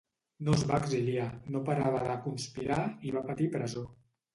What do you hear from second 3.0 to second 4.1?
i va patir presó.